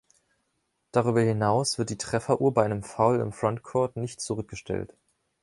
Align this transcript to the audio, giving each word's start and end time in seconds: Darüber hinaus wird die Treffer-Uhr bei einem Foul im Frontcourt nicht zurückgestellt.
Darüber 0.91 1.21
hinaus 1.21 1.77
wird 1.77 1.91
die 1.91 1.97
Treffer-Uhr 1.99 2.51
bei 2.55 2.65
einem 2.65 2.81
Foul 2.81 3.19
im 3.19 3.31
Frontcourt 3.31 3.97
nicht 3.97 4.19
zurückgestellt. 4.19 4.97